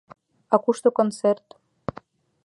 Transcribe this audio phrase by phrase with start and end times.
[0.53, 1.45] —А кушто концерт?